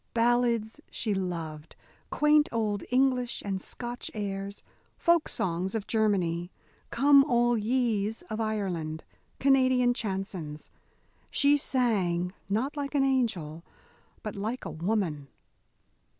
Ballads 0.15 0.81
she 0.89 1.13
loved, 1.13 1.75
quaint 2.09 2.49
old 2.51 2.83
English 2.89 3.43
and 3.45 3.61
Scotch 3.61 4.09
airs, 4.15 4.63
folk 4.97 5.29
songs 5.29 5.75
of 5.75 5.85
Germany, 5.85 6.49
"Come 6.89 7.23
all 7.23 7.55
ye's" 7.55 8.23
of 8.23 8.41
Ireland, 8.41 9.03
Canadian 9.39 9.93
chansons. 9.93 10.71
She 11.29 11.55
sang 11.55 12.33
not 12.49 12.75
like 12.75 12.95
an 12.95 13.03
angel, 13.03 13.63
but 14.23 14.35
like 14.35 14.65
a 14.65 14.71
woman. 14.71 15.27